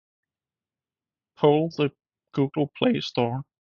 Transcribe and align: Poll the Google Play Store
Poll 1.37 1.69
the 1.77 1.91
Google 2.31 2.71
Play 2.75 3.01
Store 3.01 3.43